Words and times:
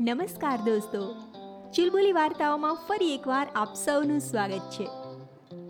નમસ્કાર 0.00 0.58
દોસ્તો. 0.60 1.14
ચુલબુલી 1.70 2.12
વાર્તાઓમાં 2.12 2.74
ફરી 2.74 3.14
એકવાર 3.14 3.48
આપ 3.56 3.74
સૌનું 3.74 4.20
સ્વાગત 4.20 4.60
છે. 4.70 4.84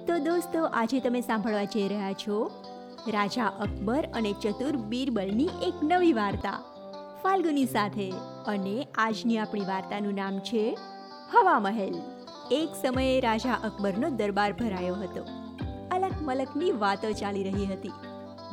તો 0.07 0.19
દોસ્તો, 0.19 0.65
આજે 0.65 1.01
તમે 1.01 1.21
સાંભળવા 1.21 1.65
જઈ 1.65 1.89
રહ્યા 1.89 2.13
છો 2.13 2.65
રાજા 3.09 3.47
અકબર 3.47 4.09
અને 4.15 4.33
ચતુર 4.33 4.77
બીરબલની 4.77 5.49
એક 5.63 5.75
નવી 5.83 6.13
વાર્તા. 6.13 6.61
ફાલ્ગુની 7.23 7.67
સાથે 7.67 8.11
અને 8.47 8.87
આજની 8.95 9.39
આપણી 9.39 9.61
વાર્તાનું 9.61 10.15
નામ 10.15 10.39
છે 10.39 10.79
હવા 11.33 11.61
મહેલ. 11.61 11.95
એક 12.51 12.69
સમયે 12.87 13.21
રાજા 13.21 13.53
અકબરનો 13.53 14.11
દરબાર 14.11 14.53
ભરાયો 14.53 14.95
હતો. 14.95 15.27
અલક 15.91 16.13
મલકની 16.21 16.73
વાતો 16.73 17.13
ચાલી 17.13 17.45
રહી 17.45 17.67
હતી. 17.67 17.93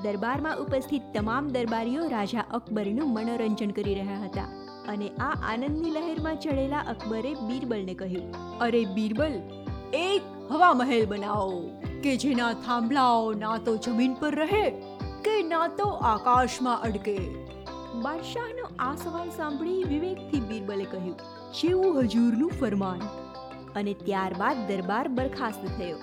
દરબારમાં 0.04 0.60
ઉપસ્થિત 0.60 1.02
તમામ 1.14 1.48
દરબારીઓ 1.48 2.08
રાજા 2.08 2.46
અકબરનું 2.52 3.14
મનોરંજન 3.14 3.72
કરી 3.72 3.94
રહ્યા 3.94 4.24
હતા 4.24 4.48
અને 4.88 5.08
આ 5.10 5.32
આનંદની 5.44 5.92
લહેરમાં 5.92 6.40
ચડેલા 6.40 6.80
અકબરે 6.80 7.34
બીરબલને 7.34 7.94
કહ્યું, 7.94 8.58
અરે 8.60 8.86
બીરબલ, 8.86 9.34
એક 9.94 10.52
હવા 10.52 10.74
મહેલ 10.74 11.06
બનાવો, 11.06 11.70
કે 12.04 12.18
જેના 12.18 12.54
થાંભલાઓ 12.54 13.34
ના 13.34 13.58
તો 13.58 13.78
જમીન 13.78 14.14
પર 14.14 14.36
રહે, 14.36 14.70
કે 15.24 15.44
ના 15.44 15.68
તો 15.68 15.84
આકાશમાં 15.84 16.82
અડકે. 16.82 17.18
બાદશાહનો 18.02 18.68
આ 18.80 18.96
સવાલ 18.96 19.30
સાંભળી 19.30 19.84
વિવેકથી 19.84 20.40
બીરબલે 20.40 20.86
કહ્યું, 20.86 21.18
જેવું 21.62 22.00
હજૂરનું 22.02 22.50
ફરમાન. 22.50 23.02
અને 23.76 23.94
ત્યારબાદ 23.94 24.58
દરબાર 24.68 25.08
બરખાસ્ત 25.08 25.66
થયો. 25.78 25.98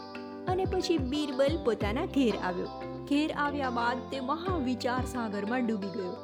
અને 0.47 0.65
પછી 0.65 0.99
બીરબલ 1.11 1.57
પોતાના 1.65 2.07
ઘેર 2.15 2.37
આવ્યો. 2.39 2.71
ઘેર 3.05 3.33
આવ્યા 3.39 3.71
બાદ 3.71 3.99
તે 4.11 4.21
મહાવિચાર 4.21 5.03
સાગરમાં 5.07 5.67
ડૂબી 5.67 5.93
ગયો. 5.97 6.15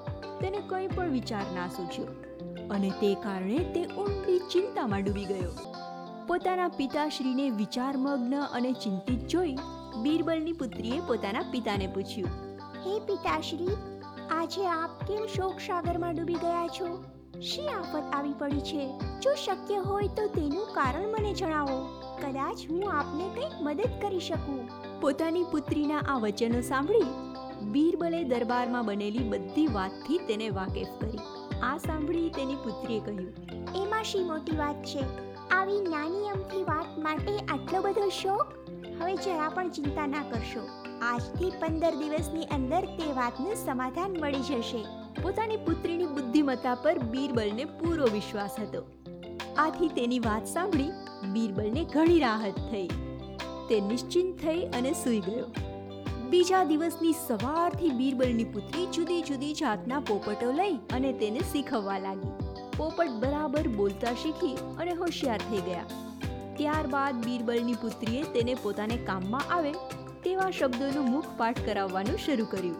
તેને 0.41 0.61
કંઈ 0.69 0.89
પણ 0.89 1.11
વિચાર 1.11 1.45
ના 1.55 1.69
સૂચ્યો 1.69 2.07
અને 2.71 2.91
તે 3.01 3.11
કારણે 3.23 3.59
તે 3.75 3.83
ઊંડી 3.97 4.39
ચિંતામાં 4.53 5.03
ડૂબી 5.03 5.25
ગયો. 5.25 5.53
પોતાના 6.27 6.69
પિતાશ્રીને 6.69 7.47
વિચારમગ્ન 7.51 8.35
અને 8.41 8.73
ચિંતિત 8.73 9.29
જોઈ 9.29 9.57
બીરબલની 10.03 10.53
પુત્રીએ 10.53 11.01
પોતાના 11.01 11.47
પિતાને 11.53 11.87
પૂછ્યું, 11.87 12.33
હે 12.85 12.99
પિતાશ્રી, 13.01 13.77
આજે 14.31 14.67
આપ 14.67 15.03
કેમ 15.09 15.25
શોક 15.37 15.59
સાગરમાં 15.61 16.15
ડૂબી 16.15 16.35
ગયા 16.35 16.69
છો? 16.69 16.91
શી 17.43 17.67
આફત 17.69 18.15
આવી 18.15 18.35
પડી 18.39 18.61
છે? 18.61 18.85
જો 19.21 19.35
શક્ય 19.35 19.79
હોય 19.81 20.09
તો 20.17 20.27
તેનું 20.27 20.69
કારણ 20.75 21.09
મને 21.09 21.35
જણાવો. 21.35 21.79
કદાચ 22.23 22.59
હું 22.71 22.85
આપને 22.93 23.27
કંઈક 23.35 23.57
મદદ 23.61 24.01
કરી 24.03 24.21
શકું. 24.21 24.63
પોતાની 25.01 25.45
પુત્રીના 25.53 26.05
આ 26.09 26.19
વચનો 26.19 26.61
સાંભળી 26.61 27.07
બીરબલે 27.73 28.25
દરબારમાં 28.25 28.87
બનેલી 28.87 29.29
બધી 29.29 29.67
વાતથી 29.67 30.19
તેને 30.29 30.49
વાકેફ 30.51 30.93
કરી. 31.01 31.19
આ 31.63 31.79
સાંભળી 31.79 32.31
તેની 32.31 32.55
પુત્રીએ 32.55 33.01
કહ્યું 33.01 33.33
એમાં 33.83 34.05
શી 34.05 34.25
મોટી 34.25 34.57
વાત 34.57 34.85
છે. 34.85 35.05
આવી 35.49 35.81
નાની 35.81 36.29
અમથી 36.29 36.63
વાત 36.63 36.99
માટે 36.99 37.37
આટલો 37.39 37.83
બધો 37.83 38.09
શોક 38.09 38.47
હવે 39.01 39.17
જરા 39.17 39.49
પણ 39.49 39.71
ચિંતા 39.71 40.07
ના 40.07 40.23
કરશો. 40.23 40.63
આજથી 41.03 41.53
પંદર 41.61 41.95
દિવસની 41.95 42.45
અંદર 42.45 42.85
તે 42.85 43.13
વાતનું 43.13 43.55
સમાધાન 43.55 44.17
મળી 44.21 44.41
જશે. 44.41 44.83
પોતાની 45.23 45.57
પુત્રીની 45.57 46.07
બુદ્ધિમત્તા 46.07 46.75
પર 46.75 46.99
બીરબલને 46.99 47.65
પૂરો 47.65 48.07
વિશ્વાસ 48.13 48.57
હતો. 48.61 48.83
આથી 49.59 49.89
તેની 49.89 50.19
વાત 50.19 50.47
સાંભળી 50.47 50.91
બીરબલને 51.25 51.85
ઘણી 51.85 52.19
રાહત 52.19 52.55
થઈ. 52.71 52.87
તે 53.69 53.81
નિશ્ચિંત 53.81 54.37
થઈ 54.37 54.61
અને 54.61 54.93
સૂઈ 54.93 55.21
ગયો. 55.21 55.47
બીજા 56.31 56.65
દિવસની 56.65 57.13
સવારથી 57.13 57.91
બીરબલની 57.91 58.45
પુત્રી 58.45 58.87
જુદી 58.87 59.23
જુદી 59.23 59.55
જાતના 59.55 60.01
પોપટો 60.01 60.53
લઈ 60.53 60.77
અને 60.77 61.13
તેને 61.13 61.39
શીખવવા 61.39 61.99
લાગી. 61.99 62.29
પોપટ 62.77 63.11
બરાબર 63.11 63.69
બોલતા 63.69 64.15
શીખી 64.15 64.55
અને 64.55 64.93
હોશિયાર 64.93 65.39
થઈ 65.39 65.61
ગયા. 65.61 65.85
ત્યારબાદ 66.57 67.25
બીરબલની 67.25 67.73
પુત્રીએ 67.73 68.23
તેને 68.23 68.55
પોતાને 68.55 68.97
કામમાં 68.97 69.55
આવે 69.55 69.73
તેવા 70.25 70.51
શબ્દોનું 70.51 71.11
મુખપાઠ 71.11 71.61
કરાવવાનું 71.67 72.19
શરૂ 72.27 72.45
કર્યું. 72.45 72.77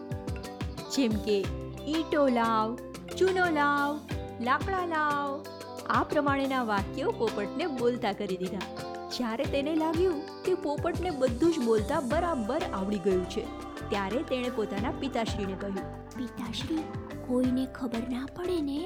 જેમ 0.95 1.11
કે, 1.11 1.45
ઈંટો 1.87 2.27
લાવ, 2.27 2.75
ચૂનો 3.17 3.49
લાવ, 3.49 3.99
લાકડા 4.41 4.85
લાવ 4.85 5.45
આ 5.91 6.03
પ્રમાણેના 6.03 6.63
વાક્યો 6.63 7.11
પોપટને 7.11 7.65
બોલતા 7.79 8.13
કરી 8.13 8.37
દીધા. 8.37 8.67
જ્યારે 9.11 9.45
તેને 9.45 9.71
લાગ્યું 9.75 10.21
કે 10.43 10.53
પોપટને 10.55 11.09
બધું 11.09 11.53
જ 11.53 11.65
બોલતા 11.65 11.99
બરાબર 11.99 12.61
આવડી 12.63 12.99
ગયું 12.99 13.25
છે, 13.29 13.43
ત્યારે 13.89 14.21
તેણે 14.23 14.49
પોતાના 14.49 14.93
પિતાશ્રીને 14.99 15.53
કહ્યું, 15.53 15.89
પિતાશ્રી, 16.17 16.83
કોઈને 17.27 17.65
ખબર 17.65 18.03
ના 18.09 18.25
પડે 18.35 18.61
ને? 18.61 18.79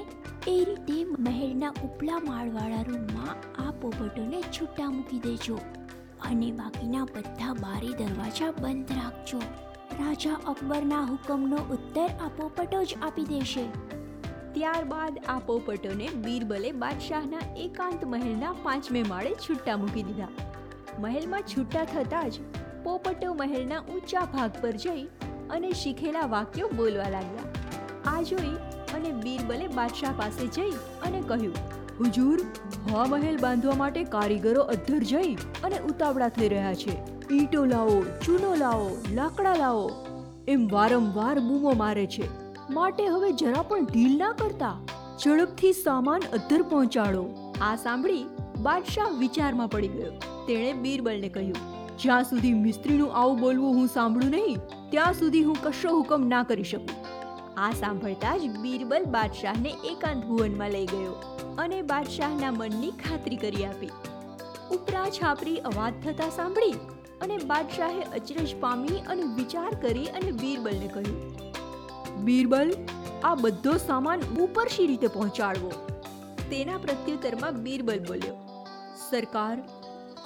એ 0.48 0.56
રીતે 0.64 0.98
મહેલના 1.18 1.72
ઉપલા 1.84 2.20
માળવાળા 2.24 2.82
રૂમમાં 2.82 3.48
આ 3.66 3.70
પોપટોને 3.80 4.42
છૂટા 4.42 4.90
મૂકી 4.90 5.18
દેજો 5.18 5.62
અને 6.30 6.52
બાકીના 6.52 7.06
બધા 7.14 7.54
બારી 7.62 7.94
દરવાજા 7.94 8.52
બંધ 8.60 8.92
રાખજો. 8.92 9.40
રાજા 9.98 10.38
અકબરના 10.46 11.04
હુકમનો 11.04 11.56
ઉત્તર 11.56 12.08
આ 12.20 12.28
પોપટો 12.36 12.84
જ 12.84 12.96
આપી 13.02 13.24
દેશે. 13.24 13.64
ત્યારબાદ 14.56 15.16
આ 15.28 15.40
પોપટોને 15.48 16.06
બીરબલે 16.26 16.68
બાદશાહના 16.82 17.48
એકાંત 17.64 18.04
મહેલના 18.12 18.52
પાંચમે 18.62 19.00
માળે 19.08 19.32
છૂટા 19.46 19.74
મૂકી 19.82 20.04
દીધા. 20.06 20.28
મહેલમાં 21.04 21.50
છૂટા 21.52 21.82
થતાં 21.90 22.30
જ 22.30 22.44
પોપટો 22.84 23.32
મહેલના 23.40 23.80
ઊંચા 23.94 24.22
ભાગ 24.34 24.60
પર 24.62 24.78
જઈ 24.84 25.02
અને 25.56 25.72
શીખેલા 25.80 26.28
વાક્યો 26.34 26.70
બોલવા 26.78 27.10
લાગ્યા. 27.16 27.48
આ 28.06 28.22
જોઈ 28.30 28.54
અને 28.96 29.10
બીરબલે 29.26 29.68
બાદશાહ 29.74 30.14
પાસે 30.22 30.46
જઈ 30.56 30.72
અને 31.02 31.20
કહ્યું, 31.20 31.60
હુજુર 32.00 32.38
હવા 32.88 33.04
મહેલ 33.14 33.38
બાંધવા 33.44 33.76
માટે 33.82 34.02
કારીગરો 34.16 34.64
અધ્ધર 34.76 35.02
જઈ 35.12 35.36
અને 35.64 35.78
ઉતાવળા 35.90 36.32
થઈ 36.38 36.50
રહ્યા 36.54 36.74
છે. 36.74 36.96
ઈંટો 37.34 37.66
લાવો, 37.66 38.00
ચૂનો 38.24 38.56
લાવો, 38.64 38.90
લાકડા 39.20 39.54
લાવો. 39.56 39.86
એમ 40.48 40.66
વારંવાર 40.74 41.36
બૂમો 41.46 41.78
મારે 41.84 42.08
છે. 42.16 42.32
માટે 42.70 43.06
હવે 43.06 43.32
જરા 43.32 43.62
પણ 43.62 43.84
ઢીલ 43.84 44.18
ના 44.18 44.32
કરતા 44.32 44.74
ઝડપથી 45.22 45.72
સામાન 45.72 46.20
અધ્ધર 46.32 46.62
પહોંચાડો. 46.62 47.52
આ 47.62 47.76
સાંભળી 47.76 48.24
બાદશાહ 48.62 49.10
વિચારમાં 49.10 49.68
પડી 49.68 49.88
ગયો. 49.88 50.10
તેણે 50.48 50.72
બીરબલને 50.72 51.28
કહ્યું, 51.28 51.60
જ્યાં 51.98 52.24
સુધી 52.24 52.54
મિસ્ત્રીનું 52.54 53.14
આવું 53.14 53.40
બોલવું 53.40 53.74
હું 53.74 53.88
સાંભળું 53.88 54.30
નહીં, 54.30 54.58
ત્યાં 54.90 55.14
સુધી 55.14 55.42
હું 55.42 55.62
કશો 55.62 55.94
હુકમ 55.94 56.26
ના 56.26 56.42
કરી 56.42 56.62
શકું. 56.62 57.06
આ 57.56 57.70
સાંભળતા 57.70 58.36
જ 58.36 58.50
બીરબલ 58.58 59.04
બાદશાહને 59.04 59.70
એકાંત 59.84 60.24
ભુવનમાં 60.24 60.70
લઈ 60.70 60.86
ગયો 60.86 61.14
અને 61.58 61.82
બાદશાહના 61.82 62.50
મનની 62.50 62.90
ખાતરી 62.90 63.36
કરી 63.36 63.64
આપી. 63.64 63.90
ઉપરા 64.70 65.08
છાપરી 65.10 65.56
અવાજ 65.56 65.94
થતા 66.04 66.30
સાંભળી 66.30 66.72
અને 67.20 67.36
બાદશાહે 67.44 68.02
અચરજ 68.14 68.54
પામી 68.60 69.02
અને 69.08 69.22
વિચાર 69.22 69.74
કરી 69.74 70.04
અને 70.04 70.30
બીરબલને 70.32 70.88
કહ્યું 70.88 71.45
બીરબલ, 72.16 72.72
આ 73.24 73.34
બધો 73.34 73.76
સામાન 73.76 74.20
ઉપર 74.40 74.68
શી 74.68 74.86
રીતે 74.86 75.06
પહોંચાડવો. 75.06 75.72
તેના 76.50 76.78
પ્રત્યુત્તરમાં 76.78 77.62
બીરબલ 77.62 77.98
બોલ્યો, 77.98 78.34
સરકાર, 79.10 79.62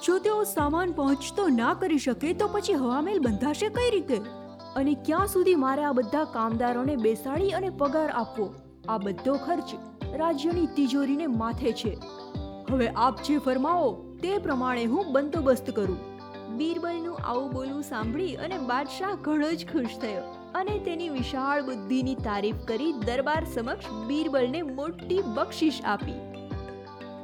જો 0.05 0.19
તેઓ 0.19 0.43
સામાન 0.43 0.91
પહોંચતો 0.91 1.47
ના 1.47 1.73
કરી 1.73 1.97
શકે, 1.97 2.33
તો 2.33 2.47
પછી 2.47 2.73
હવામેલ 2.73 3.19
બંધાશે 3.19 3.69
કઈ 3.69 3.91
રીતે? 3.91 4.17
અને 4.75 4.93
ક્યાં 4.93 5.27
સુધી 5.27 5.55
મારે 5.55 5.83
આ 5.83 5.91
બધા 5.91 6.23
કામદારોને 6.23 6.95
બેસાડી 6.95 7.49
અને 7.49 7.69
પગાર 7.69 8.09
આપવો? 8.09 8.53
આ 8.89 8.97
બધો 8.97 9.33
ખર્ચ 9.33 9.73
રાજ્યની 10.15 10.65
તિજોરીને 10.65 11.27
માથે 11.27 11.71
છે. 11.71 11.97
હવે 12.71 12.87
આપ 12.87 13.23
જે 13.23 13.37
ફરમાવો, 13.37 14.17
તે 14.23 14.37
પ્રમાણે 14.37 14.85
હું 14.85 15.11
બંદોબસ્ત 15.11 15.71
કરું. 15.71 15.97
બીરબલનું 16.57 17.17
આવું 17.25 17.51
બોલવું 17.51 17.83
સાંભળી 17.83 18.35
અને 18.35 18.57
બાદશાહ 18.57 19.15
ઘણો 19.21 19.51
જ 19.51 19.65
ખુશ 19.65 19.97
થયો. 20.01 20.40
અને 20.55 20.79
તેની 20.79 21.09
વિશાળ 21.09 21.63
બુદ્ધિની 21.63 22.15
તારીફ 22.15 22.55
કરી 22.65 22.93
દરબાર 22.93 23.45
સમક્ષ 23.45 23.91
બીરબલને 24.07 24.61
મોટી 24.61 25.21
બક્ષિશ 25.21 25.81
આપી. 25.85 26.13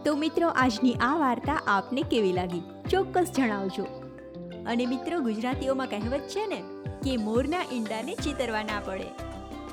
તો 0.06 0.16
મિત્રો, 0.16 0.50
આજની 0.50 0.94
આ 0.94 1.18
વાર્તા 1.18 1.62
આપને 1.68 2.02
કેવી 2.02 2.34
લાગી? 2.34 2.62
ચોક્કસ 2.90 3.32
જણાવજો. 3.36 3.84
અને 4.68 4.86
મિત્રો, 4.86 5.20
ગુજરાતીઓમાં 5.20 5.88
કહેવત 5.88 6.20
છે 6.20 6.48
ને 6.48 6.64
કે 7.04 7.18
મોરના 7.18 7.66
ઈંડાને 7.74 8.16
ચિતરવા 8.16 8.64
ના 8.64 8.80
પડે. 8.86 9.06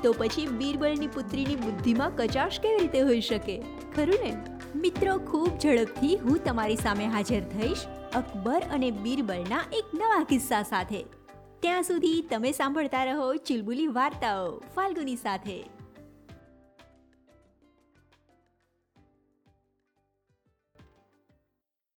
તો 0.03 0.15
પછી 0.17 0.47
બીરબલની 0.47 1.07
પુત્રીની 1.07 1.55
બુદ્ધિમાં 1.55 2.11
કચાશ 2.15 2.59
કેવી 2.59 2.77
રીતે 2.77 3.01
હોઈ 3.01 3.21
શકે? 3.21 3.61
ખરું 3.95 4.15
ને? 4.23 4.37
મિત્રો, 4.75 5.17
ખૂબ 5.17 5.59
ઝડપથી 5.59 6.17
હું 6.17 6.39
તમારી 6.45 6.75
સામે 6.75 7.05
હાજર 7.05 7.41
થઈશ 7.41 7.77
અકબર 8.15 8.63
અને 8.71 8.91
બીરબલના 8.91 9.63
એક 9.73 9.85
નવા 9.93 10.23
કિસ્સા 10.23 10.63
સાથે. 10.63 11.05
ત્યાં 11.65 11.83
સુધી 11.83 12.21
તમે 12.21 12.51
સાંભળતા 12.51 13.05
રહો 13.05 13.35
ચુલબુલી 13.35 13.87
વાર્તાઓ 13.87 14.49
ફાલ્ગુની 14.75 15.15
સાથે. 15.15 15.74